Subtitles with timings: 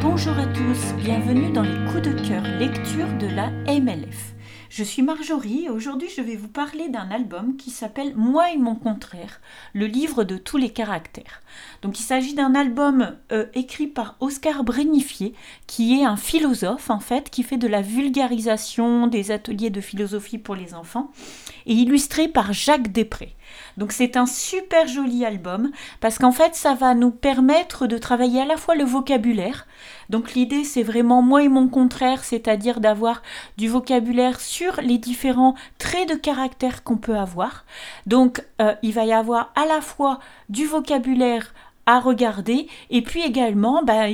[0.00, 4.34] Bonjour à tous, bienvenue dans les coups de cœur lecture de la MLF.
[4.70, 8.56] Je suis Marjorie et aujourd'hui je vais vous parler d'un album qui s'appelle Moi et
[8.56, 9.40] mon contraire,
[9.72, 11.42] le livre de tous les caractères.
[11.82, 15.32] Donc il s'agit d'un album euh, écrit par Oscar Brénifier,
[15.68, 20.38] qui est un philosophe en fait, qui fait de la vulgarisation des ateliers de philosophie
[20.38, 21.12] pour les enfants,
[21.66, 23.36] et illustré par Jacques Després.
[23.76, 28.42] Donc c'est un super joli album parce qu'en fait ça va nous permettre de travailler
[28.42, 29.66] à la fois le vocabulaire.
[30.10, 33.22] Donc l'idée c'est vraiment moi et mon contraire, c'est-à-dire d'avoir
[33.56, 37.64] du vocabulaire sur les différents traits de caractère qu'on peut avoir.
[38.06, 41.52] Donc euh, il va y avoir à la fois du vocabulaire
[41.86, 44.08] à regarder et puis également bah,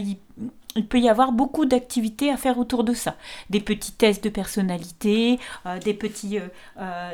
[0.77, 3.17] il peut y avoir beaucoup d'activités à faire autour de ça.
[3.51, 6.49] Des petits tests de personnalité, euh, des petites euh,
[6.81, 7.11] euh,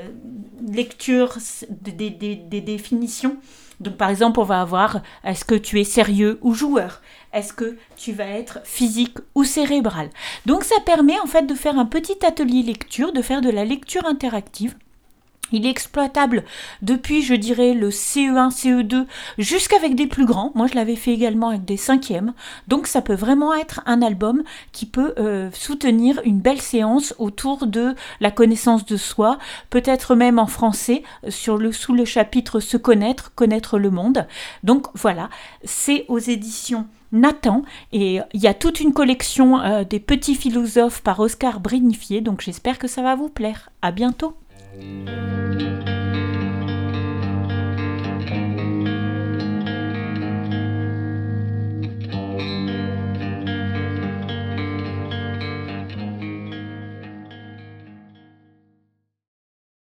[0.69, 1.39] lectures
[1.71, 3.37] des, des, définitions.
[3.81, 7.03] Donc par exemple, on va avoir est-ce que tu es sérieux ou joueur?
[7.33, 10.11] Est-ce que tu vas être physique ou cérébral?
[10.47, 13.65] Donc ça permet en fait de faire un petit atelier lecture, de faire de la
[13.65, 14.77] lecture interactive
[15.53, 16.45] il est exploitable
[16.83, 19.07] depuis, je dirais, le CE1, CE2,
[19.39, 20.53] jusqu'avec des plus grands.
[20.55, 22.33] Moi, je l'avais fait également avec des cinquièmes.
[22.69, 27.67] Donc, ça peut vraiment être un album qui peut euh, soutenir une belle séance autour
[27.67, 29.39] de la connaissance de soi,
[29.71, 34.27] peut-être même en français, sur le, sous le chapitre Se connaître, connaître le monde.
[34.65, 35.29] Donc, voilà,
[35.65, 41.03] c'est aux éditions Nathan et il y a toute une collection euh, des petits philosophes
[41.03, 42.21] par Oscar Brinifier.
[42.21, 43.71] Donc, j'espère que ça va vous plaire.
[43.83, 44.37] À bientôt!
[44.79, 45.76] Música